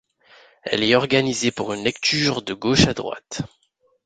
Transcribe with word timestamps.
Elle 0.63 0.81
est 0.81 0.95
organisée 0.95 1.51
pour 1.51 1.73
une 1.73 1.83
lecture 1.83 2.41
de 2.41 2.55
gauche 2.55 2.87
à 2.87 2.95
droite. 2.95 3.43